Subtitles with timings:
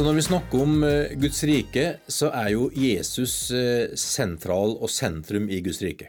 [0.00, 4.88] Så når vi snakker om eh, Guds rike, så er jo Jesus eh, sentral og
[4.88, 6.06] sentrum i Guds rike.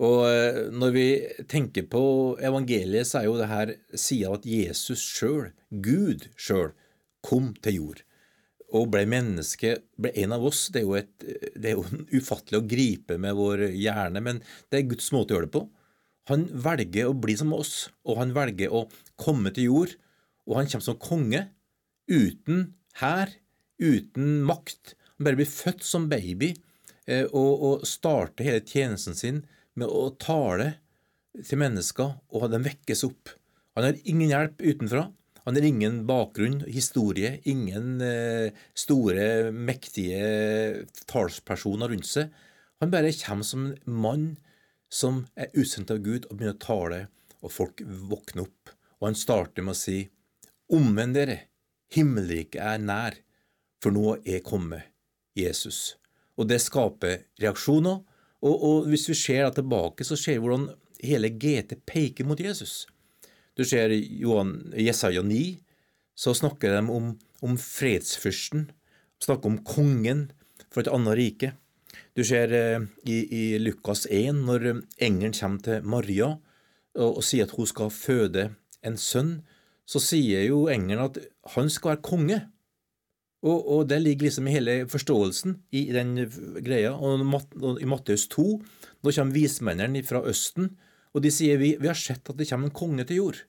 [0.00, 1.04] Og eh, når vi
[1.44, 2.00] tenker på
[2.40, 6.72] evangeliet, så er jo det her sida at Jesus sjøl, Gud sjøl,
[7.20, 8.02] kom til jord
[8.72, 10.70] og ble menneske, ble en av oss.
[10.72, 11.12] Det er, jo et,
[11.60, 14.40] det er jo ufattelig å gripe med vår hjerne, men
[14.72, 15.66] det er Guds måte å gjøre det på.
[16.32, 18.86] Han velger å bli som oss, og han velger å
[19.20, 19.96] komme til jord.
[20.48, 21.50] Og han kommer som konge,
[22.08, 23.32] uten hær,
[23.80, 24.94] uten makt.
[25.16, 26.52] Han bare blir født som baby
[27.06, 29.42] eh, og, og starter hele tjenesten sin
[29.78, 30.74] med å tale
[31.46, 33.30] til mennesker, og de vekkes opp.
[33.78, 35.06] Han har ingen hjelp utenfra.
[35.46, 42.34] Han har ingen bakgrunn, historie, ingen eh, store, mektige talspersoner rundt seg.
[42.82, 44.26] Han bare kommer som en mann
[44.92, 47.00] som er utsendt av Gud og begynner å tale,
[47.40, 48.74] og folk våkner opp.
[49.00, 50.02] Og han starter med å si,
[50.70, 51.49] Omvend dere,
[51.94, 53.16] himmelriket er nær,
[53.80, 54.90] for nå er kommet
[55.38, 55.96] Jesus.
[56.38, 58.00] Og det skaper reaksjoner,
[58.40, 60.70] og, og hvis vi ser tilbake, så ser vi hvordan
[61.04, 62.86] hele GT peker mot Jesus.
[63.56, 65.58] Du ser Johan, Jesaja 9,
[66.16, 67.10] så snakker de om,
[67.44, 68.70] om fredsfyrsten,
[69.20, 70.30] snakker om kongen
[70.70, 71.52] for et annet rike.
[72.16, 77.46] Du ser eh, i, i, Lukas 1, når engelen kommer til Maria og, og, sier
[77.46, 78.46] at hun skal føde
[78.86, 79.40] en sønn,
[79.90, 81.18] så sier jo engelen at
[81.56, 82.40] han skal være konge.
[83.40, 86.14] Og, og det ligger liksom i hele forståelsen i, den
[86.62, 86.92] greia.
[86.92, 88.46] Og i Matteus 2,
[89.00, 90.74] da kommer vismennene fra Østen,
[91.10, 93.40] og de sier vi, vi har sett at det kommer en konge til jord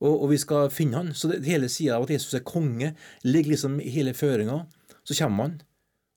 [0.00, 1.12] og, og vi skal finne han.
[1.16, 2.94] Så det, hele sida av at Jesus er konge,
[3.26, 4.62] ligger liksom i hele føringa.
[5.04, 5.58] Så kommer han,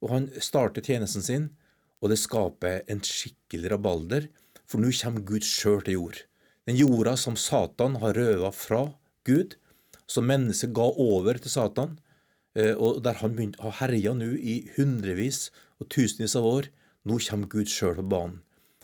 [0.03, 1.49] og han starter tjenesten sin,
[2.03, 4.29] og det skaper en skikkelig rabalder,
[4.67, 6.23] for nå kommer Gud sjøl til jord.
[6.67, 8.85] Den jorda som Satan har røva fra
[9.27, 9.57] Gud,
[10.09, 11.97] som mennesket ga over til Satan,
[12.57, 15.49] eh, og der han begynte å herje nå i hundrevis
[15.81, 16.71] og tusenvis av år,
[17.03, 18.41] nå kommer Gud sjøl på banen.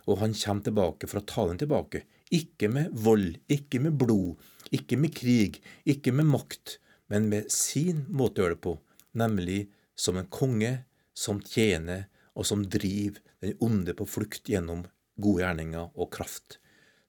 [0.09, 2.03] Og han kommer tilbake for å ta den tilbake.
[2.33, 4.37] Ikke med vold, ikke med blod,
[4.73, 6.77] ikke med krig, ikke med makt,
[7.09, 8.75] men med sin måte å gjøre det på,
[9.17, 9.59] nemlig
[9.97, 10.73] som en konge
[11.17, 12.07] som tjener
[12.37, 14.85] og som driver den onde på flukt gjennom
[15.19, 16.59] gode gjerninger og kraft.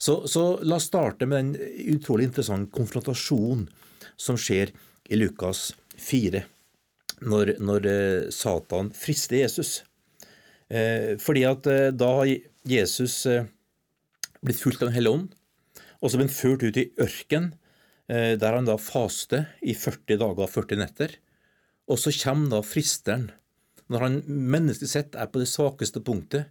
[0.01, 3.67] Så, så la oss starte med den utrolig interessante konfrontasjon
[4.21, 4.75] som skjer
[5.11, 5.71] i Lukas
[6.01, 6.43] 4,
[7.25, 9.81] når, når eh, Satan frister Jesus.
[10.69, 12.35] Eh, fordi at eh, da har
[12.69, 13.25] Jesus
[14.41, 15.33] blitt fulgt av Den hellige ånd,
[16.01, 17.55] og så blitt ført ut i ørken,
[18.11, 21.13] der han da faste i 40 dager og 40 netter.
[21.87, 23.29] Og så kommer da fristeren,
[23.87, 26.49] når han menneskelig sett er på det svakeste punktet,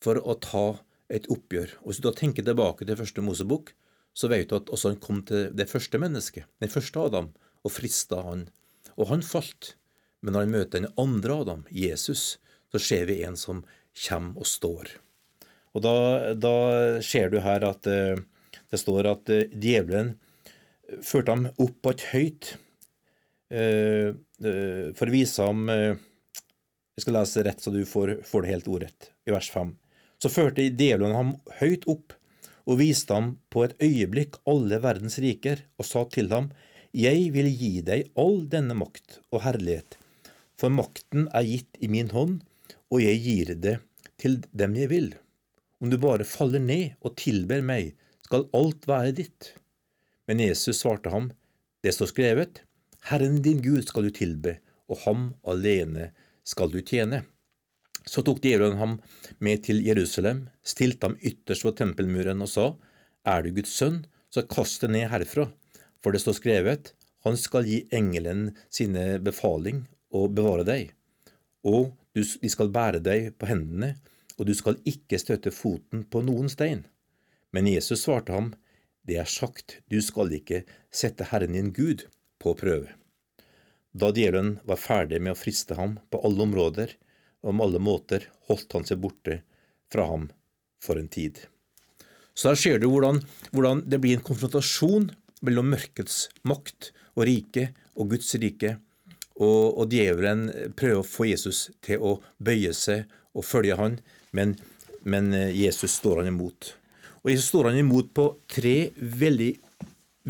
[0.00, 0.64] for å ta
[1.12, 1.74] et oppgjør.
[1.82, 3.74] Og Hvis du da tenker tilbake til første Mosebok,
[4.14, 7.32] så vet du at også han kom til det første mennesket, den første Adam,
[7.66, 8.46] og frista han.
[8.94, 9.74] Og han falt.
[10.22, 12.38] Men når han møter den andre Adam, Jesus,
[12.72, 13.64] så ser vi en som
[14.06, 14.94] kommer og står.
[15.74, 15.96] Og da,
[16.38, 16.54] da
[17.02, 18.14] ser du her at uh,
[18.70, 20.14] det står at uh, djevelen
[21.02, 22.50] førte ham opp på et høyt
[23.54, 24.14] uh,
[24.94, 29.06] for å vise ham Jeg skal lese rett, så du får, får det helt ordrett,
[29.24, 29.70] i vers 5.
[30.20, 31.30] Så førte djevelen ham
[31.60, 32.12] høyt opp
[32.64, 36.50] og viste ham på et øyeblikk alle verdens riker, og sa til ham,
[36.94, 39.96] Jeg vil gi deg all denne makt og herlighet,
[40.54, 42.40] for makten er gitt i min hånd,
[42.92, 43.78] og jeg gir det
[44.16, 45.08] til dem jeg vil.
[45.82, 49.50] Om du bare faller ned og tilber meg, skal alt være ditt.
[50.30, 51.32] Men Jesus svarte ham,
[51.82, 52.62] det står skrevet,
[53.10, 54.56] Herren din Gud skal du tilbe,
[54.88, 56.12] og ham alene
[56.46, 57.24] skal du tjene.
[58.04, 58.98] Så tok djevelen ham
[59.40, 62.66] med til Jerusalem, stilte ham ytterst ved tempelmuren og sa,
[63.24, 65.48] Er du Guds sønn, så kast deg ned herfra,
[66.02, 66.92] for det står skrevet,
[67.24, 70.90] Han skal gi engelen sine befaling og bevare deg,
[71.64, 73.94] og de skal bære deg på hendene,
[74.36, 76.84] og du skal ikke støtte foten på noen stein.
[77.54, 78.52] Men Jesus svarte ham,
[79.06, 80.62] Det er sagt, du skal ikke
[80.92, 82.06] sette Herren din Gud
[82.40, 82.92] på prøve.
[83.92, 86.94] Da djevelen var ferdig med å friste ham på alle områder,
[87.44, 89.42] om alle måter holdt han seg borte
[89.92, 90.30] fra ham
[90.82, 91.38] for en tid.
[92.34, 93.20] Så der ser du hvordan,
[93.52, 95.10] hvordan det blir en konfrontasjon
[95.44, 98.78] mellom mørkets makt og rike og Guds rike,
[99.34, 100.44] Og, og djevelen
[100.78, 103.96] prøver å få Jesus til å bøye seg og følge han,
[104.30, 104.54] men,
[105.02, 106.68] men Jesus står han imot.
[107.24, 109.50] Og Jesus står han imot på tre veldig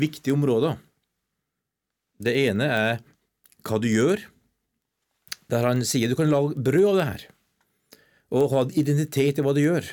[0.01, 0.79] viktige områder.
[2.17, 3.03] Det ene er
[3.61, 4.25] hva du gjør,
[5.51, 7.23] der han sier du kan lage brød av det her,
[8.35, 9.87] og ha identitet i hva du gjør.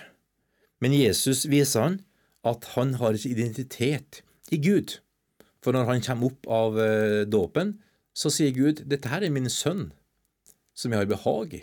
[0.83, 1.99] Men Jesus viser han
[2.49, 4.99] at han har ikke identitet i Gud.
[5.63, 7.77] For når han kommer opp av uh, dåpen,
[8.17, 9.93] så sier Gud dette her er min sønn,
[10.75, 11.63] som jeg har behag i,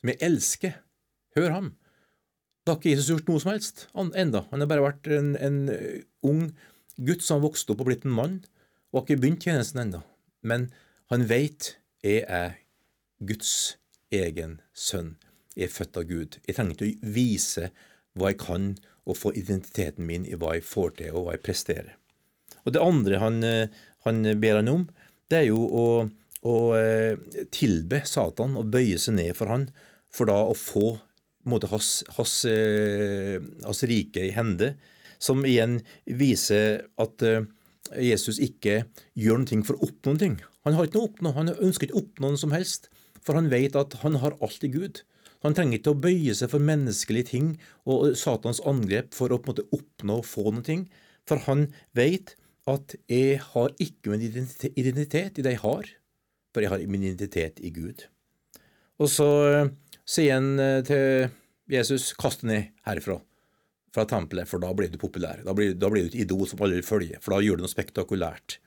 [0.00, 0.80] som jeg elsker.
[1.38, 1.68] Hør ham.
[2.66, 4.42] Da har ikke Jesus gjort noe som helst enda.
[4.50, 6.48] Han har bare vært en, en eh, ung
[6.98, 8.40] gutt som har vokst opp og blitt en mann,
[8.90, 10.02] og har ikke begynt tjenesten enda.
[10.42, 10.68] Men
[11.12, 12.58] han veit jeg er
[13.20, 13.76] Guds
[14.10, 15.16] egen sønn.
[15.56, 16.38] Er født av Gud.
[16.46, 17.70] Jeg trenger ikke å vise
[18.18, 18.70] hva jeg kan,
[19.08, 21.92] og få identiteten min i hva jeg får til, og hva jeg presterer.
[22.64, 23.68] Og Det andre han, eh,
[24.06, 24.88] han ber han om,
[25.30, 25.86] det er jo å,
[26.46, 27.16] å eh,
[27.54, 29.70] tilbe Satan og bøye seg ned for han,
[30.12, 30.98] for da å få
[31.48, 34.74] måte, hans, hans, eh, hans, rike i hende,
[35.20, 37.22] som igjen viser at
[38.00, 38.84] Jesus ikke
[39.18, 40.46] gjør noe for å oppnå noe.
[40.64, 42.88] Han har ikke noe å oppnå, han ønsker ikke å oppnå noe som helst,
[43.24, 45.02] for han vet at han har alt i Gud.
[45.44, 47.54] Han trenger ikke å bøye seg for menneskelige ting
[47.88, 50.78] og Satans angrep for å på en måte oppnå og få noe,
[51.28, 52.34] for han vet
[52.68, 55.88] at jeg har ikke min identitet i det jeg har,
[56.52, 58.04] for jeg har min identitet i Gud.
[59.00, 59.70] Og så eh,
[60.04, 61.30] sier han eh, til
[61.70, 63.16] Jesus, kast ned herfra,
[63.94, 65.40] fra tempelet, for da blir du populær.
[65.46, 67.64] Da blir, da blir du et idol som alle vil følge, for da gjør du
[67.64, 68.58] noe spektakulært.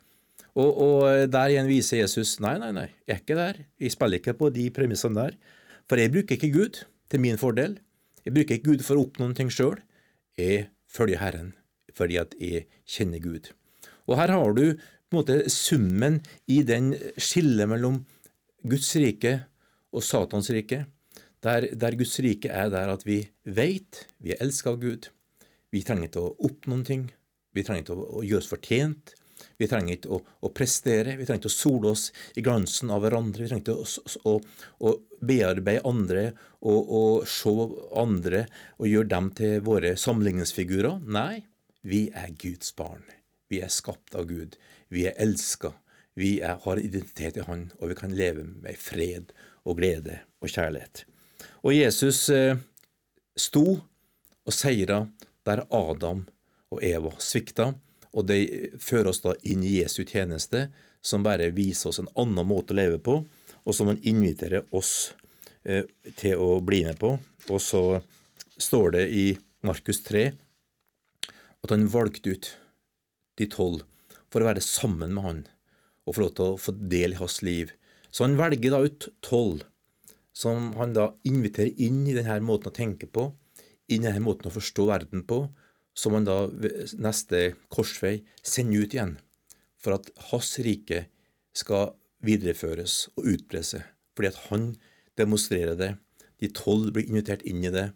[0.53, 3.63] Og, og, eh, der igjen viser Jesus nei, nei, nei, jeg er ikke der.
[3.81, 5.37] Jeg spiller ikke på de premissene der.
[5.89, 7.79] For jeg bruker ikke Gud til min fordel.
[8.23, 9.81] Jeg bruker ikke Gud for å oppnå noe sjøl.
[10.39, 11.53] Jeg følger Herren
[11.93, 13.51] fordi at jeg kjenner Gud.
[14.09, 17.99] Og her har du på en måte summen i den skillet mellom
[18.65, 19.35] Guds rike
[19.93, 20.87] og Satans rike.
[21.43, 25.09] Der, der, Guds rike er der at vi veit vi er elska av Gud.
[25.69, 26.97] Vi trenger ikke å oppnå noe.
[27.53, 29.13] Vi trenger ikke å, å gjøre oss fortjent.
[29.59, 32.07] Vi trenger ikke å, å, prestere, vi trenger ikke å sole oss
[32.37, 33.45] i glansen av hverandre.
[33.45, 34.35] Vi trenger ikke å, å,
[34.89, 36.25] å bearbeide andre
[36.61, 37.53] og, og, se
[37.99, 38.45] andre
[38.79, 41.03] og gjøre dem til våre sammenligningsfigurer.
[41.05, 41.43] Nei,
[41.83, 43.05] vi er Guds barn.
[43.51, 44.57] Vi er skapt av Gud.
[44.93, 45.73] Vi er elska.
[46.17, 49.33] Vi er, har identitet i Han, og vi kan leve med fred
[49.65, 51.05] og glede og kjærlighet.
[51.63, 52.59] Og Jesus eh,
[53.39, 53.65] sto
[54.43, 55.03] og seira
[55.47, 56.25] der Adam
[56.73, 57.71] og Eva svikta,
[58.13, 60.67] og det fører oss da inn i Jesu tjeneste,
[61.01, 63.19] som bare viser oss en annen måte å leve på,
[63.63, 65.13] og som han inviterer oss
[65.63, 65.87] eh,
[66.19, 67.15] til å bli med på.
[67.49, 67.83] Og så
[68.57, 69.25] står det i
[69.65, 70.27] Markus 3
[71.63, 72.49] at han valgte ut
[73.39, 73.83] de tolv
[74.31, 75.43] for å være sammen med han
[76.03, 77.71] og få lov til å få del i hans liv.
[78.11, 79.63] Så han velger da ut tolv
[80.35, 83.29] som han da inviterer inn i denne måten å tenke på,
[83.87, 85.45] inn i denne måten å forstå verden på,
[85.93, 89.17] som han da ved neste korsvei sender ut igjen,
[89.77, 91.05] for at hans rike
[91.53, 91.93] skal
[92.25, 93.83] videreføres og utbre seg,
[94.15, 94.69] fordi at han
[95.19, 95.91] demonstrerer det.
[96.41, 97.91] De tolv blir invitert inn i det,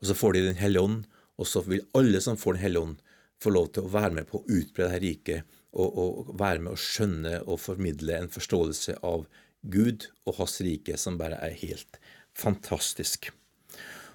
[0.00, 1.04] og så får de Den hellige ånd,
[1.36, 2.96] og så vil alle som får Den hellige ånd,
[3.36, 6.72] få lov til å være med på å utbre dette riket, og, og være med
[6.72, 9.26] å skjønne og formidle en forståelse av
[9.60, 11.98] Gud og hans rike som bare er helt
[12.32, 13.28] fantastisk.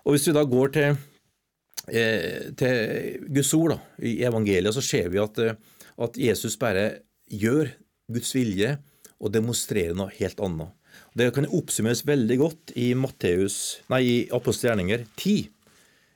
[0.02, 0.98] Og Hvis vi da går til
[1.88, 5.56] til Guds ord da, i evangeliet, så ser vi at, eh,
[6.02, 7.72] at, Jesus bare gjør
[8.12, 8.76] Guds vilje
[9.22, 10.76] og demonstrerer noe helt annet.
[11.16, 15.50] Det kan oppsummeres veldig godt i Matteus, nei, i Apostelgjerninger 10,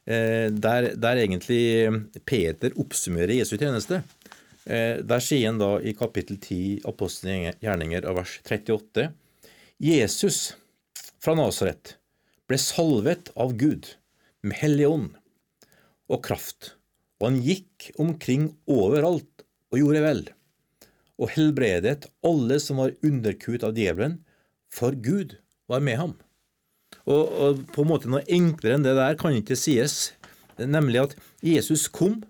[0.08, 4.04] eh, der, der, egentlig Peter oppsummerer Jesu tjeneste.
[4.66, 9.04] Der sier han da i kapittel 10 Apostelgjerninger av vers 38
[9.78, 10.56] Jesus
[11.22, 11.92] fra Nasaret
[12.50, 13.92] ble salvet av Gud
[14.42, 15.14] med Hellig ånd
[16.12, 16.76] og kraft,
[17.20, 20.22] og han gikk omkring overalt og gjorde vel,
[21.16, 24.20] og helbredet alle som var underkuet av djevelen,
[24.72, 25.38] for Gud
[25.72, 26.14] var med ham.
[27.06, 30.14] Og, og på en måte Noe enklere enn det der kan ikke sies,
[30.60, 32.22] nemlig at Jesus kom,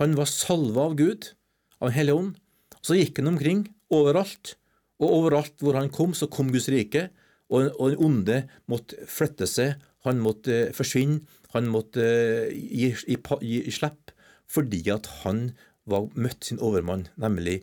[0.00, 1.32] han var salva av Gud,
[1.80, 2.32] av Den hellige ånd,
[2.80, 4.54] så gikk han omkring overalt,
[5.00, 7.08] og overalt hvor han kom, så kom Guds rike,
[7.50, 12.04] og, den onde måtte flytte seg, han måtte forsvinne, han måtte
[12.52, 14.14] gi, gi, gi, gi slipp
[14.50, 15.50] fordi at han
[15.90, 17.60] var møtt sin overmann, nemlig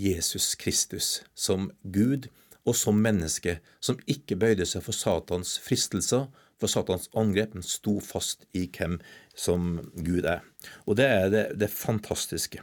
[0.00, 2.30] Jesus Kristus, som Gud
[2.68, 6.28] og som menneske, som ikke bøyde seg for Satans fristelser,
[6.60, 8.98] for Satans angrep, men sto fast i hvem
[9.36, 10.44] som Gud er.
[10.84, 12.60] Og det er det, det fantastiske.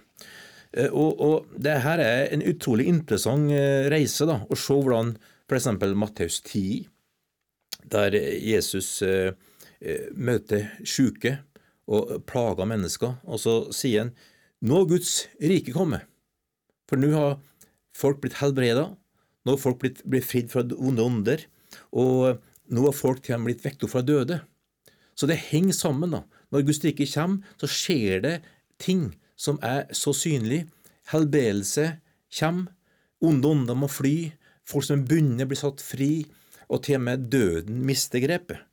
[0.74, 5.16] Eh, og, og det her er en utrolig interessant eh, reise da, å se hvordan
[5.48, 5.70] f.eks.
[5.98, 6.86] Matteus 10,
[7.90, 9.32] der Jesus eh,
[10.18, 11.38] møter syke
[11.88, 14.14] og plaga mennesker, og så sier han
[14.66, 16.08] nå har Guds rike kommet.
[16.90, 17.38] For nå har
[17.96, 18.88] folk blitt helbreda,
[19.46, 21.44] nå har folk blitt, blitt fridd fra onde ånder,
[21.94, 22.42] og
[22.74, 24.40] nå har folk til og med blitt vekket opp fra døde.
[25.18, 26.14] Så det henger sammen.
[26.14, 26.24] da.
[26.52, 28.36] Når Guds rike kommer, så skjer det
[28.82, 30.66] ting som er så synlig.
[31.12, 32.00] Helbredelse
[32.40, 32.74] kommer,
[33.22, 34.32] onde ånder må fly,
[34.68, 36.28] folk som er bundet, blir satt fri,
[36.68, 38.67] og til og med døden mister grepet.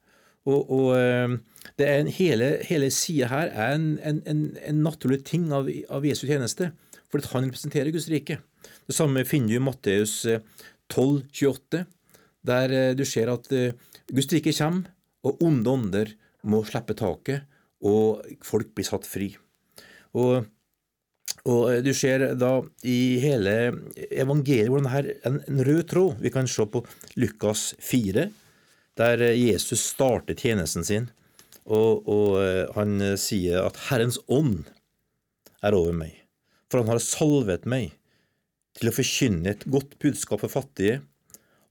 [0.45, 1.37] Og, og eh,
[1.81, 6.05] det er en, hele, hele sida her er en, en, en, naturlig ting av, av
[6.05, 6.71] Jesu tjeneste,
[7.13, 8.39] fordi han representerer Guds rike.
[8.85, 11.85] Det samme finner du i Matteus 12, eh, 28,
[12.45, 14.93] der eh, du ser at Guds rike kommer,
[15.25, 16.13] og onde ånder
[16.45, 17.49] må slippe taket,
[17.85, 19.31] og folk blir satt fri.
[20.21, 20.45] Og,
[21.49, 23.55] og du ser da i hele
[24.13, 26.21] evangeliet hvordan det er en, en rød tråd.
[26.21, 26.85] Vi kan se på
[27.17, 28.29] Lukas 4,
[28.99, 31.11] der Jesus starter tjenesten sin,
[31.65, 34.67] og, og eh, han sier at Herrens ånd
[35.65, 36.13] er over meg,
[36.69, 37.95] for han har salvet meg
[38.79, 41.01] til å forkynne et godt budskap for fattige.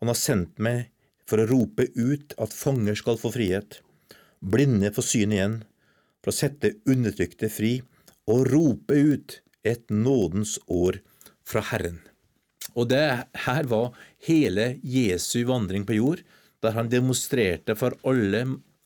[0.01, 0.89] Han har sendt meg
[1.29, 3.79] for å rope ut at fanger skal få frihet,
[4.43, 5.59] blinde få syn igjen,
[6.23, 7.77] for å sette undertrykte fri
[8.31, 10.99] og rope ut et nådens år
[11.47, 11.99] fra Herren.
[12.73, 13.03] Og det
[13.45, 13.91] her var
[14.25, 16.23] hele Jesu vandring på jord,
[16.63, 18.45] der han demonstrerte for alle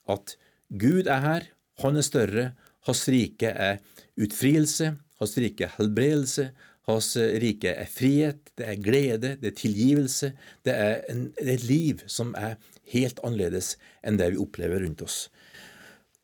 [0.10, 1.52] at Gud er her,
[1.84, 2.48] han er større,
[2.88, 3.78] hans rike er
[4.20, 6.50] utfrielse, hans rike er helbredelse,
[6.88, 10.32] hans rike er frihet, det er glede, det er tilgivelse,
[10.66, 12.58] det er, en, det er et liv som er
[12.94, 15.26] helt annerledes enn det vi opplever rundt oss.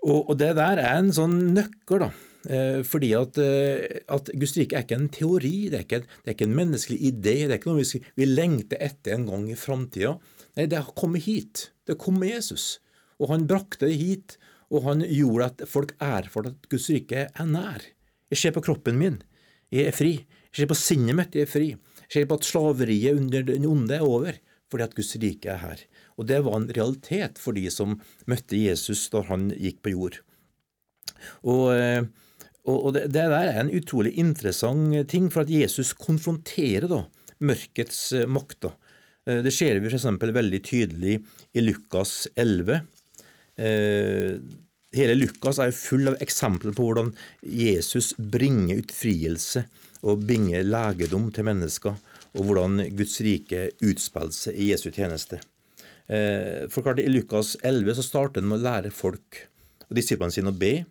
[0.03, 2.11] Og, og det der er en sånn nøkkel, da.
[2.43, 6.31] Eh, fordi at, eh, at, Guds rike er ikke en teori, det er ikke, det
[6.31, 9.45] er ikke en menneskelig idé, det er ikke noe vi, vi lengter etter en gang
[9.51, 10.17] i framtida.
[10.57, 11.69] Nei, det har kommet hit.
[11.87, 12.77] Det kom med Jesus.
[13.21, 14.37] Og han brakte det hit,
[14.73, 17.83] og han gjorde at folk erfarte at Guds rike er nær.
[18.33, 19.19] Jeg ser på kroppen min,
[19.73, 20.13] jeg er fri.
[20.53, 21.69] Jeg ser på sinnet mitt, jeg er fri.
[22.05, 24.37] Jeg ser på at slaveriet under den onde er over,
[24.69, 25.85] fordi at Guds rike er her.
[26.17, 30.19] Og det var en realitet for de som møtte Jesus da han gikk på jord.
[31.41, 32.05] Og, eh,
[32.69, 37.03] og det, det, der er en utrolig interessant ting, for at Jesus konfronterer da
[37.43, 38.75] mørkets eh, makter.
[39.27, 40.09] Eh, det ser vi f.eks.
[40.19, 41.19] veldig tydelig
[41.53, 42.81] i Lukas 11.
[43.55, 44.35] Eh,
[44.93, 49.65] hele Lukas er full av eksempler på hvordan Jesus bringer utfrielse
[50.03, 51.95] og bringer legedom til mennesker,
[52.33, 55.39] og hvordan Guds rike utspiller seg i Jesu tjeneste.
[56.11, 59.45] Eh, for klart, I Lukas 11 så starter han med å lære folk
[59.87, 60.81] og disiplene sine å be.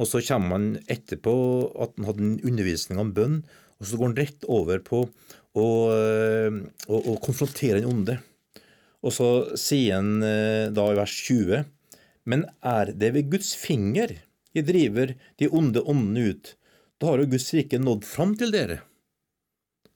[0.00, 1.32] Og så kommer han etterpå
[1.84, 3.42] at han hadde en undervisning om bønn,
[3.80, 5.04] og så går han rett over på
[5.58, 8.18] og, eh, og, og konfrontere den onde.
[9.00, 9.28] Og så
[9.58, 11.62] sier han eh, da i vers 20.:
[12.28, 14.18] Men er det ved Guds finger
[14.56, 16.54] jeg driver de onde åndene ut,
[16.98, 18.80] da har jo Guds rike nådd fram til dere.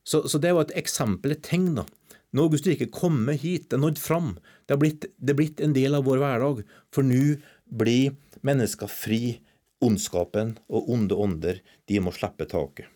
[0.04, 1.74] Så, så, det var et eksempel, et tegn.
[1.80, 1.86] da.
[2.34, 4.34] Nå har Guds rike kommet hit, det er nådd fram.
[4.66, 6.62] Det er, blitt, er blitt en del av vår hverdag.
[6.94, 8.14] For nå blir
[8.46, 9.40] mennesker fri.
[9.84, 11.58] Ondskapen og onde ånder,
[11.90, 12.86] de må slippe taket.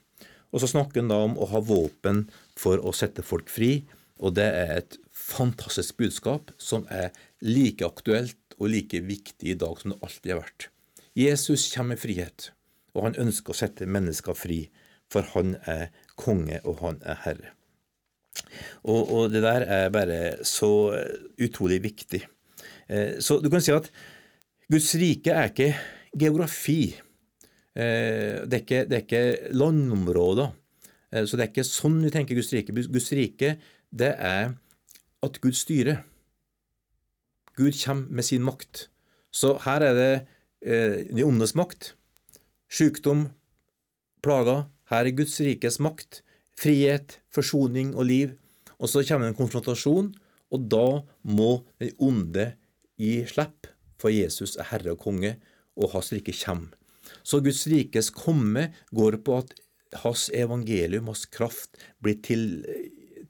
[0.54, 2.22] Og så snakker han da om å ha våpen
[2.58, 3.86] for å sette folk fri,
[4.18, 7.12] og det er et fantastisk budskap som er
[7.44, 10.68] like aktuelt og like viktig i dag som det alltid har vært.
[11.18, 12.50] Jesus kommer med frihet,
[12.94, 14.64] og han ønsker å sette mennesker fri,
[15.08, 15.88] for han er
[16.18, 17.54] konge, og han er herre.
[18.86, 20.70] Og, og det der er bare så
[21.42, 22.20] utrolig viktig.
[22.86, 23.90] Eh, så du kan si at
[24.70, 25.72] Guds rike er ikke
[26.18, 26.92] geografi.
[27.74, 30.52] Eh, det er ikke, det er ikke landområder.
[31.12, 32.74] Eh, så det er ikke sånn vi tenker Guds rike.
[32.74, 33.56] Guds rike,
[33.90, 34.54] det er
[35.24, 36.02] at Gud styrer.
[37.58, 38.86] Gud kommer med sin makt.
[39.34, 40.12] Så her er det
[40.62, 41.92] eh, de ondes makt.
[42.70, 43.28] Sykdom,
[44.22, 44.66] plager.
[44.92, 46.22] Her er Guds rikes makt.
[46.58, 48.34] Frihet, forsoning og liv.
[48.78, 50.12] Og så kommer en konfrontasjon,
[50.54, 51.50] og da må
[51.82, 52.52] den onde
[52.98, 53.66] gi slipp,
[53.98, 55.34] for Jesus er herre og konge,
[55.78, 56.74] og hans rike kommer.
[57.26, 59.52] Så Guds rikes komme går på at
[60.02, 62.62] hans evangelium, hans kraft, blir til,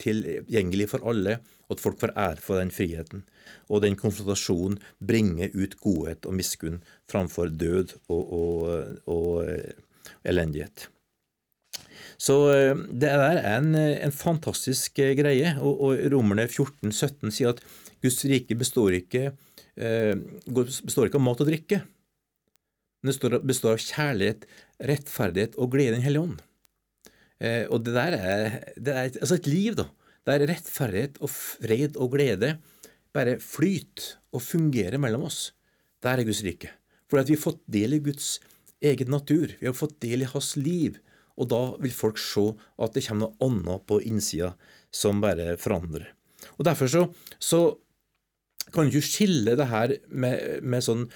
[0.02, 1.38] tilgjengelig for alle,
[1.68, 3.24] og at folk får ære for den friheten.
[3.68, 9.74] Og den konfrontasjonen bringer ut godhet og miskunn framfor død og, og, og eh,
[10.28, 10.88] elendighet.
[12.18, 17.36] Så eh, det der er en, en fantastisk eh, greie, og, og Romerne 14, 17
[17.36, 17.62] sier at
[17.98, 19.32] Guds rike består ikke,
[19.74, 21.80] består ikke av mat og drikke
[23.02, 24.46] men det består av kjærlighet,
[24.90, 26.38] rettferdighet og glede i Den hellige ånd.
[27.38, 29.88] Eh, og det der er, det er altså et liv, da.
[30.28, 32.59] Der rettferdighet og fred og glede
[33.16, 35.52] bare flyter og fungerer mellom oss.
[36.04, 36.71] Der er Guds rike.
[37.09, 38.37] Fordi at vi har fått del i Guds
[38.85, 39.54] egen natur.
[39.59, 40.99] Vi har fått del i hans liv.
[41.38, 42.45] Og da vil folk se
[42.83, 44.52] at det kommer noe annet på innsida
[44.95, 46.11] som bare forandrer.
[46.59, 47.04] Og Derfor så,
[47.38, 47.62] så
[48.75, 51.07] kan du ikke skille det her med, med sånn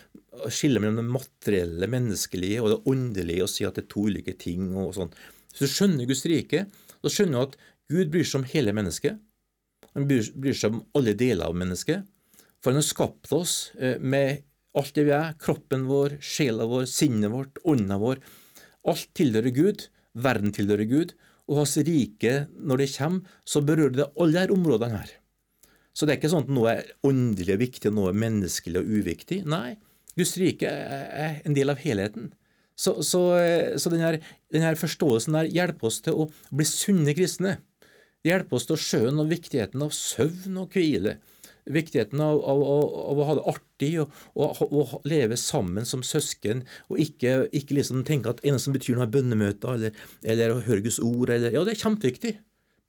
[0.49, 4.35] skille mellom det materielle, menneskelige og det åndelige og si at det er to ulike
[4.41, 4.71] ting.
[4.79, 5.13] og sånn.
[5.53, 6.67] Hvis du skjønner Guds rike,
[7.03, 7.59] så skjønner du at
[7.93, 9.21] Gud bryr seg om hele mennesket.
[9.93, 12.07] Han bryr, seg om alle deler av mennesket.
[12.63, 14.47] For han har skapt oss eh, med
[14.79, 15.35] alt det vi er.
[15.41, 18.23] Kroppen vår, sjela vår, sinnet vårt, ånda vår.
[18.89, 19.89] Alt tilhører Gud.
[20.17, 21.17] Verden tilhører Gud.
[21.51, 25.17] Og hans rike, når det kommer, så berører det alle disse områdene her.
[25.93, 28.93] Så det er ikke sånn at noe er åndelig viktig og noe er menneskelig og
[28.97, 29.43] uviktig.
[29.45, 29.75] Nei,
[30.17, 32.31] Guds rike er en del av helheten.
[32.83, 33.21] Så, så,
[33.79, 34.17] så denne,
[34.51, 37.61] denne, forståelsen der hjelper oss til å bli sunne kristne.
[38.23, 41.17] Det hjelper oss til å skjønne viktigheten av søvn og hvile.
[41.71, 46.03] Viktigheten av, av, av, av å ha det artig og, og, og, leve sammen som
[46.07, 50.57] søsken, og ikke, ikke liksom tenke at eneste som betyr noe er bønnemøter eller, eller
[50.57, 51.31] å høre Guds ord.
[51.31, 52.35] Eller, ja, det er kjempeviktig,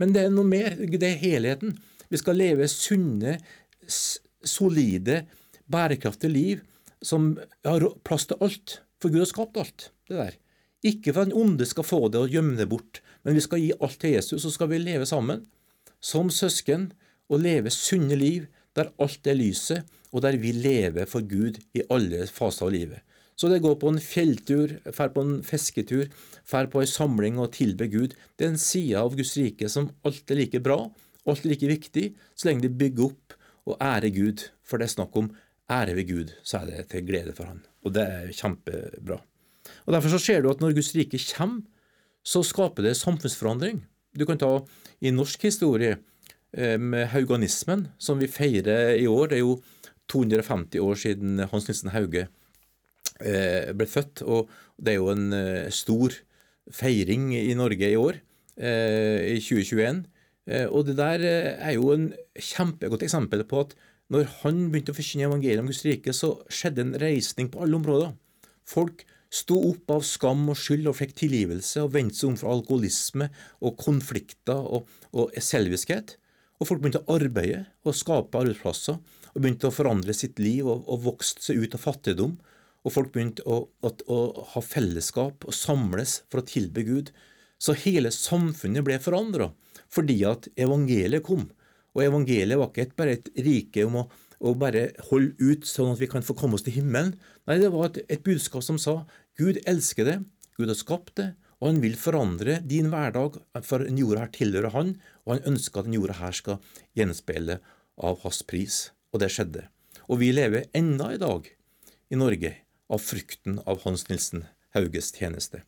[0.02, 0.78] men det er noe mer.
[0.90, 1.78] Det er helheten.
[2.10, 3.38] Vi skal leve sunne,
[3.86, 5.24] solide,
[5.70, 6.66] bærekraftige liv
[7.04, 7.36] som
[7.66, 9.92] har plass til alt, for Gud har skapt alt.
[10.08, 10.40] det der.
[10.84, 13.62] Ikke for at den onde skal få det og gjemme det bort, men vi skal
[13.62, 15.46] gi alt til Jesus, så skal vi leve sammen
[16.04, 16.92] som søsken
[17.32, 21.84] og leve sunne liv der alt er lyset, og der vi lever for Gud i
[21.94, 23.00] alle faser av livet.
[23.36, 26.06] Så det går på en fjelltur, drar på en fisketur,
[26.50, 28.14] drar på en samling og tilber Gud.
[28.38, 30.78] Det er en side av Guds rike som alt er like bra,
[31.26, 33.38] alt er like viktig, så lenge de bygger opp
[33.70, 34.46] og ærer Gud.
[34.62, 35.32] For det er snakk om
[35.72, 37.62] ære ved Gud, så er det til glede for Han.
[37.84, 39.20] Og det er kjempebra.
[39.86, 41.64] Og Derfor så ser du at når Guds rike kommer,
[42.24, 43.84] så skaper det samfunnsforandring.
[44.16, 44.62] Du kan ta
[45.04, 45.98] i norsk historie
[46.54, 49.28] eh, med hauganismen, som vi feirer i år.
[49.32, 49.58] Det er jo
[50.12, 52.28] 250 år siden Hans Nilsen Hauge
[53.20, 56.16] eh, ble født, og det er jo en eh, stor
[56.72, 58.22] feiring i Norge i år,
[58.54, 60.04] i 2021.
[60.70, 62.06] Og det der er jo en
[62.38, 63.74] kjempegodt eksempel på at
[64.14, 67.80] når han begynte å forkynne evangeliet om Guds rike, så skjedde en reisning på alle
[67.80, 68.14] områder.
[68.70, 72.52] Folk sto opp av skam og skyld og fikk tilgivelse og vendte seg om fra
[72.54, 73.30] alkoholisme
[73.66, 76.18] og konflikter og, og selviskhet.
[76.62, 79.00] Og folk begynte å arbeide og skape arbeidsplasser
[79.34, 82.38] og begynte å forandre sitt liv og, og vokste seg ut av fattigdom.
[82.84, 84.20] Og folk begynte å, å, å
[84.54, 87.10] ha fellesskap og samles for å tilbe Gud.
[87.58, 89.50] Så hele samfunnet ble forandra
[89.94, 91.48] fordi at evangeliet kom.
[91.94, 94.04] Og evangeliet var ikke bare et rike om å,
[94.42, 97.14] å, bare holde ut sånn at vi kan få komme oss til himmelen.
[97.50, 99.04] Nei, det var et, et budskap som sa
[99.40, 100.18] Gud elsker det,
[100.58, 104.74] Gud har skapt det, og han vil forandre din hverdag, for den jorda her tilhører
[104.74, 106.60] han, og han ønsker at den jorda her skal
[106.98, 107.62] gjenspeile
[107.98, 108.90] av hans pris.
[109.14, 109.68] Og det skjedde.
[110.10, 111.48] Og vi lever enda i dag
[112.12, 112.52] i Norge
[112.92, 114.44] av frykten av Hans Nilsen
[114.76, 115.64] Hauges tjeneste.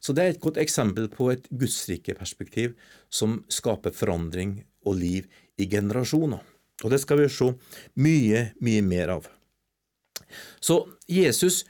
[0.00, 2.76] Så det er et godt eksempel på et gudsrikeperspektiv
[3.12, 5.26] som skaper forandring og liv
[5.60, 6.40] i generasjoner.
[6.84, 7.50] Og det skal vi se
[8.00, 9.28] mye, mye mer av.
[10.62, 11.64] Så Jesus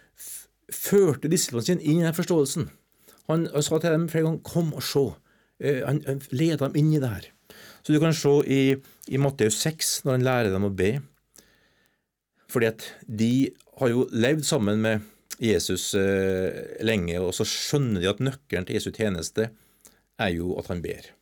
[0.71, 2.69] førte disiplene sine inn i den forståelsen.
[3.31, 5.15] Han sa til dem flere ganger 'kom og se'.
[5.61, 7.27] Eh, han leda dem inn i det her.
[7.83, 8.77] Så du kan se i,
[9.09, 11.01] i Matteus 6, når han lærer dem å be.
[12.49, 15.01] Fordi at de har jo levd sammen med
[15.41, 19.51] Jesus eh, lenge, og så skjønner de at nøkkelen til Jesu tjeneste
[20.21, 21.20] er jo at han ber.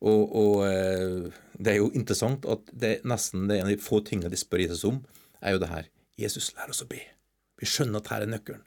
[0.00, 3.84] Og, og, eh, det er jo interessant at det nesten det er en av de
[3.84, 5.02] få tingene de spør Jesus om,
[5.44, 5.88] er jo det her.
[6.20, 7.00] Jesus, lær oss å be.
[7.60, 8.64] Vi skjønner at her er nøkkelen.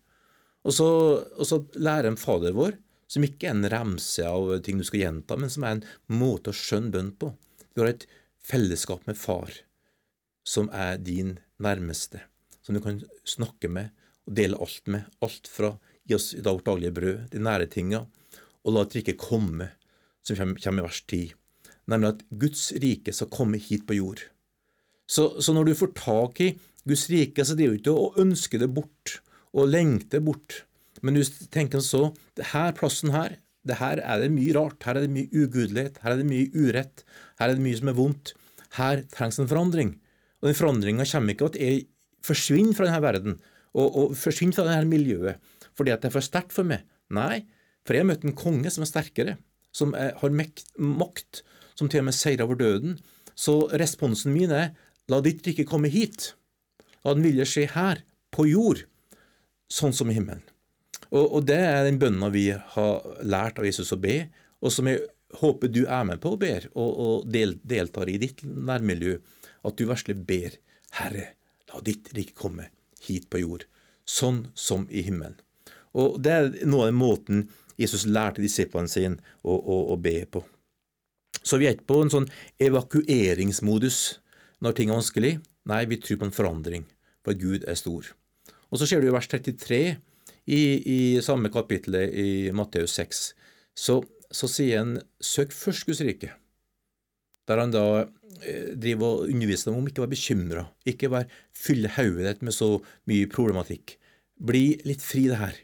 [0.63, 0.87] Og så,
[1.35, 2.77] og så lærer en Fader vår,
[3.09, 6.53] som ikke er en remse av ting du skal gjenta, men som er en måte
[6.53, 7.33] å skjønne bønn på.
[7.73, 8.07] Du har et
[8.45, 9.51] fellesskap med Far,
[10.47, 12.23] som er din nærmeste,
[12.63, 13.91] som du kan snakke med
[14.27, 15.09] og dele alt med.
[15.25, 15.73] Alt fra
[16.07, 18.03] gi oss i dag vårt daglige brød, de nære tinga,
[18.63, 19.69] og la det ikke komme
[20.23, 21.33] som kommer i vers 10,
[21.91, 24.23] nemlig at Guds rike skal komme hit på jord.
[25.09, 26.53] Så, så når du får tak i
[26.87, 29.17] Guds rike, så driver du ikke å ønske det bort
[29.53, 30.63] og lengte bort,
[31.03, 34.97] men du tenker så det her plassen her, det her er det mye rart, her
[34.99, 37.03] er det mye ugudelighet, her er det mye urett,
[37.39, 38.33] her er det mye som er vondt.
[38.75, 39.93] Her trengs en forandring.
[40.41, 41.85] Og den forandringa kommer ikke av at jeg
[42.25, 43.37] forsvinner fra denne verden
[43.73, 46.83] og, og forsvinner fra dette miljøet fordi at det er for sterkt for meg.
[47.13, 47.45] Nei,
[47.81, 49.37] for jeg har møtt en konge som er sterkere
[49.73, 50.33] som er, har
[50.77, 52.97] makt, som til og med seirer over døden.
[53.35, 54.73] Så responsen min er
[55.09, 56.33] la ditt rike komme hit.
[57.03, 58.85] La den vilje skje her, på jord,
[59.69, 60.43] sånn som i himmelen.
[61.13, 64.23] Og, og det er den bønna vi har lært av Jesus å be,
[64.63, 65.03] og som jeg
[65.41, 69.17] håper du er med på og ber, og, og del, deltar i ditt nærmiljø,
[69.67, 70.57] at du virkelig ber,
[70.97, 71.33] Herre,
[71.69, 72.69] la ditt rike komme
[73.05, 73.67] hit på jord,
[74.05, 75.37] sånn som i himmelen.
[75.93, 77.43] Og Det er noe av den måten
[77.79, 80.43] Jesus lærte disiplene sine å, å, å be på.
[81.43, 82.29] Så vi er ikke på en sånn
[82.63, 83.99] evakueringsmodus
[84.63, 85.33] når ting er vanskelig.
[85.69, 86.85] Nei, vi tror på en forandring,
[87.23, 88.13] for Gud er stor.
[88.71, 89.81] Og så ser du i vers 33
[90.45, 93.25] i, i samme kapittel i Matteus 6,
[93.75, 93.99] så,
[94.31, 96.33] så sier han søk først Guds rike.
[97.47, 101.41] Der han da eh, driver og underviser dem om ikke å være bekymra, ikke være
[101.55, 102.69] fylle hodet ditt med så
[103.11, 103.97] mye problematikk.
[104.39, 105.59] Bli litt fri det her.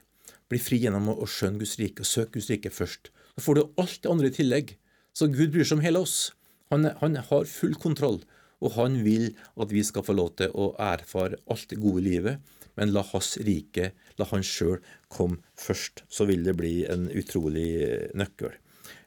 [0.50, 3.12] Bli fri gjennom å skjønne Guds rike og søke Guds rike først.
[3.38, 4.76] Så får du alt det andre i tillegg.
[5.14, 6.32] Så Gud bryr seg om hele oss.
[6.74, 8.22] Han, han har full kontroll,
[8.62, 9.32] og han vil
[9.62, 12.42] at vi skal få lov til å erfare alt det gode livet.
[12.80, 14.80] Men la Hans rike, la Han sjøl
[15.12, 16.06] komme først.
[16.10, 18.56] Så vil det bli en utrolig nøkkel.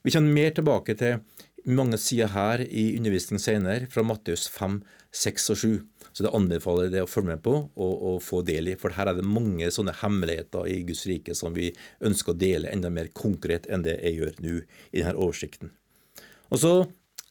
[0.03, 1.23] Vi kommer mer tilbake til
[1.65, 4.81] mange sider her i undervisning senere, fra Matteus 5,
[5.15, 5.71] 6 og 7.
[6.13, 8.77] Så det anbefaler jeg deg å følge med på og, og, få del i.
[8.81, 11.71] For her er det mange sånne hemmeligheter i Guds rike som vi
[12.05, 15.73] ønsker å dele enda mer konkret enn det jeg gjør nå i denne oversikten.
[16.53, 16.73] Og så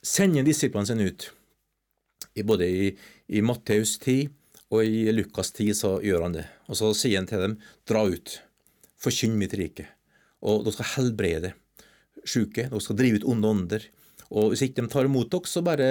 [0.01, 1.29] sender disiplene sine ut.
[2.47, 2.91] Både i,
[3.29, 4.31] i Matteus 10
[4.71, 6.47] og i Lukas 10 så gjør han det.
[6.71, 7.57] Og så sier han til dem,
[7.89, 8.37] dra ut,
[9.01, 9.85] forkynn mitt rike.
[10.41, 11.53] Og dere skal helbrede
[12.23, 13.87] syke, dere skal drive ut onde ånder.
[14.31, 15.89] Og hvis ikke de tar imot dere, så bare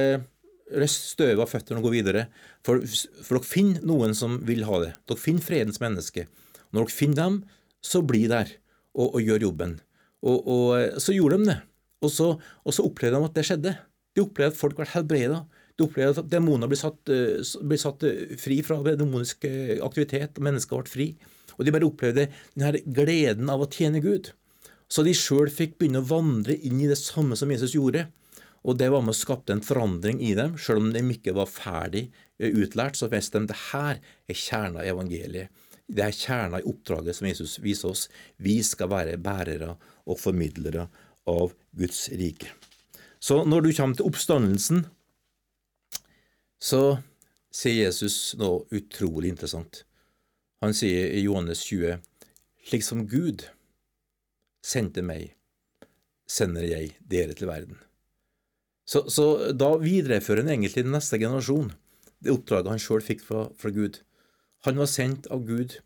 [0.78, 2.26] røst støvet av føttene og gå videre.
[2.66, 2.82] For,
[3.22, 4.92] for, dere finner noen som vil ha det.
[5.10, 6.26] Dere finner fredens menneske.
[6.70, 7.38] Når dere finner dem,
[7.80, 8.52] så bli der
[8.94, 9.78] og, og gjør jobben.
[10.20, 11.58] Og, og, så gjorde de det.
[12.04, 13.74] Og så, og så opplevde de at det skjedde.
[14.16, 15.42] De opplevde at folk ble helbreda.
[15.76, 20.36] De opplevde at demoner ble satt, eh, ble satt eh, fri fra demonisk eh, aktivitet,
[20.36, 21.08] og mennesker ble fri.
[21.56, 24.32] Og de bare opplevde denne gleden av å tjene Gud.
[24.90, 28.08] Så de sjøl fikk begynne å vandre inn i det samme som Jesus gjorde.
[28.68, 31.48] Og det var med å skapte en forandring i dem, selv om de ikke var
[31.48, 32.98] ferdig utlært.
[32.98, 35.48] Så visste de det her er kjerna i evangeliet.
[35.90, 38.04] Det er kjerna i oppdraget som Jesus viser oss.
[38.36, 40.86] Vi skal være bærere og formidlere
[41.30, 42.52] av Guds rike.
[43.20, 44.84] Så når du kommer til oppstandelsen,
[46.60, 47.00] så
[47.50, 49.82] sier Jesus noe utrolig interessant.
[50.60, 51.98] Han sier i Johannes 20,
[52.68, 53.48] slik som Gud
[54.64, 55.32] sendte meg,
[56.28, 57.80] sender jeg dere til verden.
[58.90, 61.70] Så, så da viderefører han egentlig den neste generasjon
[62.20, 64.00] det oppdraget han sjøl fikk fra, fra, Gud.
[64.66, 65.78] Han var sendt av Gud,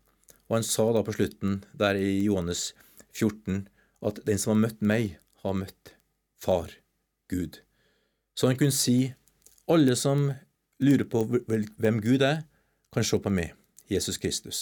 [0.49, 2.73] og han sa da på slutten, der i Johannes
[3.15, 3.67] 14,
[4.05, 5.15] at den som har møtt meg,
[5.45, 5.93] har møtt
[6.43, 6.73] Far,
[7.31, 7.61] Gud.
[8.35, 9.13] Så han kunne si
[9.71, 10.27] alle som
[10.83, 12.43] lurer på hvem Gud er,
[12.93, 13.55] kan se på meg,
[13.89, 14.59] Jesus Kristus.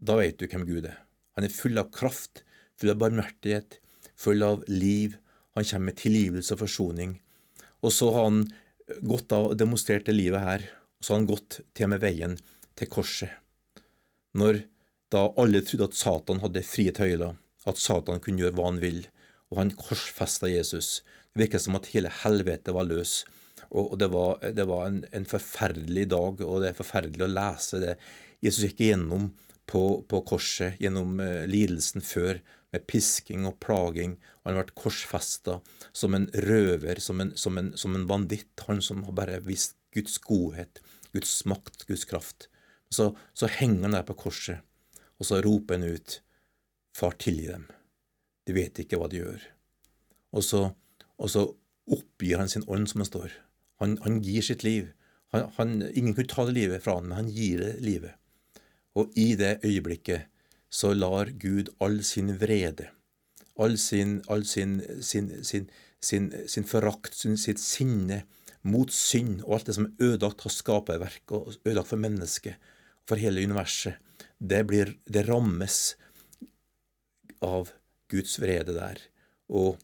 [0.00, 0.96] Da vet du hvem Gud er.
[1.36, 2.42] Han er full av kraft,
[2.80, 3.78] full av barmhjertighet,
[4.16, 5.18] full av liv.
[5.54, 7.18] Han kommer med tilgivelse og forsoning.
[7.84, 8.44] Og så har han
[9.04, 10.66] gått da og demonstrert det livet her,
[10.98, 12.38] og så har han gått til med veien
[12.78, 13.32] til korset.
[14.34, 14.64] Når
[15.14, 17.36] da alle trodde at Satan hadde frie tøyler,
[17.68, 19.04] at Satan kunne gjøre hva han vil,
[19.52, 21.02] og han korsfesta Jesus.
[21.32, 23.22] Det virket som at hele helvete var løs.
[23.74, 27.80] Og det var, det var en, en, forferdelig dag, og det er forferdelig å lese
[27.82, 27.94] det.
[28.44, 29.30] Jesus gikk igjennom
[29.70, 32.38] på, på korset, gjennom uh, lidelsen før,
[32.74, 34.18] med pisking og plaging.
[34.42, 35.60] Og han ble korsfesta
[35.92, 38.52] som en røver, som en, som, en, som en, banditt.
[38.68, 40.82] Han som har bare visst Guds godhet,
[41.14, 42.48] Guds makt, Guds kraft.
[42.92, 44.60] Så, så henger han der på korset,
[45.18, 46.20] og så roper han ut,
[46.94, 47.64] Far, tilgi dem
[48.44, 49.46] de vet ikke hva de gjør.
[50.36, 50.60] Og så,
[51.16, 51.46] og så
[51.94, 53.32] oppgir han sin ånd, som det står.
[53.82, 54.90] Han, han gir sitt liv.
[55.34, 58.16] Han, han, ingen kunne ta det livet fra han, men han gir det livet.
[58.94, 60.30] Og i det øyeblikket
[60.74, 62.88] så lar Gud all sin vrede,
[63.60, 65.30] all sin, all sin, sin,
[66.02, 68.24] sin, sin forakt, sitt sinne
[68.66, 72.56] mot synd og alt det som er ødelagt av skaperverk og ødelagt for mennesket,
[73.06, 73.94] for hele universet,
[74.40, 75.96] det, blir, det rammes
[77.44, 77.70] av
[78.10, 78.98] Guds vrede der,
[79.52, 79.76] og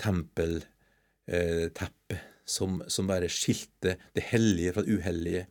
[0.00, 5.46] tempelteppet eh, som, som, bare skilte det hellige fra det uhellige.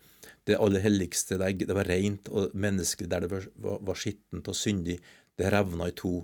[0.45, 4.57] Det aller helligste, det var rent og menneskelig, der det var, var, var skittent og
[4.57, 4.99] syndig,
[5.35, 6.19] det revna i to.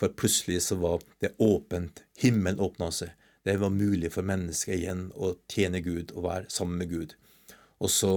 [0.00, 3.12] For plutselig så var det åpent, himmelen åpna seg.
[3.46, 7.14] Det var mulig for mennesket igjen å tjene Gud og være sammen med Gud.
[7.78, 8.16] Og så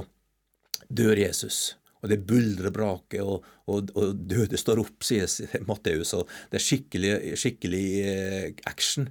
[0.90, 5.28] dør Jesus og det buldrer og braker, og, og, og, døde står opp, sier
[5.68, 6.14] Matteus.
[6.16, 9.10] og Det er skikkelig, skikkelig eh, action.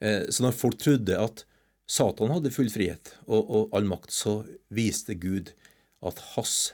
[0.00, 1.44] Eh, så når folk trodde at
[1.88, 4.42] Satan hadde full frihet og, og all makt, så
[4.74, 5.54] viste Gud
[6.04, 6.72] at hans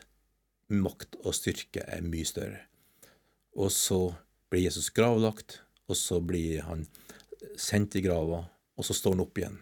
[0.72, 2.64] makt og styrke er mye større.
[3.54, 4.14] Og så
[4.50, 6.86] blir Jesus gravlagt, og så blir han
[7.60, 9.60] sendt i grava, og så står han opp igjen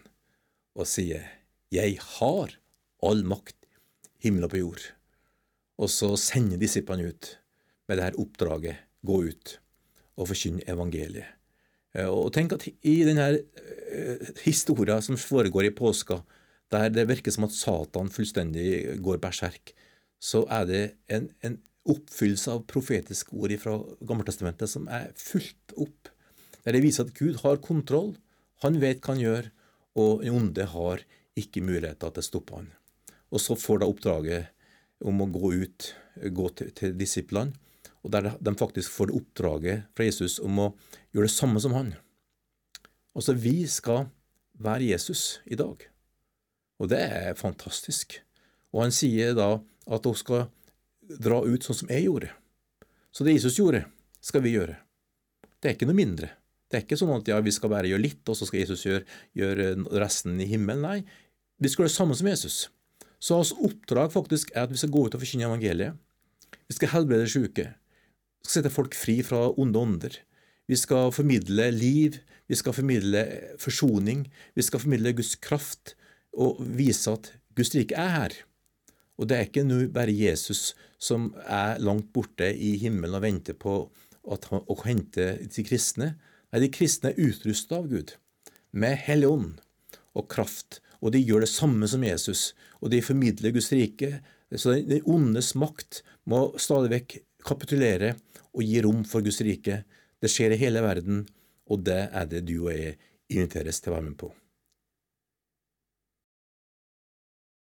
[0.73, 1.21] og sier,
[1.69, 2.55] 'Jeg har
[3.03, 3.57] all makt,
[4.19, 4.91] himmel og på jord'.
[5.77, 7.37] Og så sender disiplene ut
[7.87, 9.59] med det her oppdraget, gå ut
[10.17, 11.29] og forkynne evangeliet.
[11.93, 16.21] Eh, og tenk at i denne uh, historien som foregår i påska,
[16.73, 19.73] der det virker som at Satan fullstendig går berserk,
[20.23, 21.57] så er det en, en
[21.89, 23.75] oppfyllelse av profetiske ord fra
[24.07, 26.11] Gammeltestamentet som er fulgt opp.
[26.63, 28.13] Der det viser at Gud har kontroll,
[28.63, 29.49] han vet hva han gjør,
[29.99, 31.03] og den onde har
[31.39, 32.71] ikke muligheter til å stoppe han.
[33.33, 37.57] Og så får da oppdraget om å gå ut, gå til, til disiplene,
[38.03, 40.71] og der de faktisk får det oppdraget fra Jesus om å
[41.15, 41.93] gjøre det samme som han.
[43.13, 44.07] Altså, vi skal
[44.59, 45.92] være Jesus i dag.
[46.81, 48.17] Og det er fantastisk.
[48.73, 50.47] Og han sier da at dere skal
[51.21, 52.31] dra ut sånn som jeg gjorde.
[53.13, 53.83] Så det Jesus gjorde,
[54.23, 54.77] skal vi gjøre.
[55.61, 56.31] Det er ikke noe mindre.
[56.71, 58.85] Det er ikke sånn at ja, vi skal bare gjøre litt, og så skal Jesus
[58.87, 59.03] gjøre,
[59.37, 59.67] gjøre
[60.01, 60.81] resten i himmelen.
[60.87, 61.03] Nei,
[61.61, 62.57] vi skal gjøre det samme som Jesus.
[63.23, 65.99] Så hans oppdrag faktisk er at vi skal gå ut og forkynne evangeliet.
[66.67, 67.67] Vi skal helbrede syke.
[68.41, 70.17] Vi skal sette folk fri fra onde ånder.
[70.67, 72.17] Vi skal formidle liv,
[72.49, 73.23] vi skal formidle
[73.61, 75.93] forsoning, vi skal formidle Guds kraft
[76.33, 78.35] og vise at Guds rike er her.
[79.19, 83.57] Og det er ikke nå bare Jesus som er langt borte i himmelen og venter
[83.57, 83.75] på
[84.23, 86.13] han, å hente de kristne.
[86.51, 88.15] Nei, de kristne er utrusta av Gud
[88.73, 89.61] med Hellig Ånd
[90.17, 94.21] og kraft, og de gjør det samme som Jesus, og de formidler Guds rike.
[94.53, 98.13] Så den ondes makt må stadig vekk kapitulere
[98.53, 99.81] og gi rom for Guds rike.
[100.21, 101.25] Det skjer i hele verden,
[101.67, 102.95] og det er det du og jeg
[103.33, 104.31] inviteres til å være med på.